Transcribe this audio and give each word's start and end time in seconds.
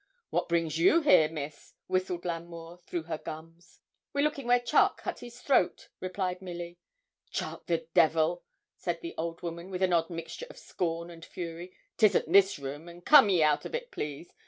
'What 0.31 0.49
brings 0.49 0.79
you 0.79 1.01
here, 1.01 1.29
miss?' 1.29 1.75
whistled 1.85 2.25
L'Amour 2.25 2.79
through 2.87 3.03
her 3.03 3.19
gums. 3.19 3.81
'We're 4.13 4.23
looking 4.23 4.47
where 4.47 4.59
Charke 4.59 4.97
cut 4.97 5.19
his 5.19 5.39
throat,' 5.39 5.89
replied 5.99 6.41
Milly. 6.41 6.79
'Charke 7.29 7.67
the 7.67 7.87
devil!' 7.93 8.43
said 8.75 9.01
the 9.01 9.13
old 9.15 9.43
woman, 9.43 9.69
with 9.69 9.83
an 9.83 9.93
odd 9.93 10.09
mixture 10.09 10.47
of 10.49 10.57
scorn 10.57 11.11
and 11.11 11.23
fury. 11.23 11.71
''Tisn't 11.99 12.33
his 12.33 12.57
room; 12.57 12.89
and 12.89 13.05
come 13.05 13.29
ye 13.29 13.43
out 13.43 13.63
of 13.63 13.75
it, 13.75 13.91
please. 13.91 14.33